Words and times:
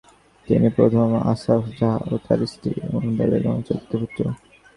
তিনি 0.47 0.67
প্রথম 0.77 1.07
আসাফ 1.31 1.63
জাহ 1.79 1.95
ও 2.07 2.23
তার 2.25 2.39
স্ত্রী 2.51 2.71
উমদা 2.97 3.25
বেগমের 3.31 3.63
চতুর্থ 3.67 3.91
পুত্র। 4.01 4.21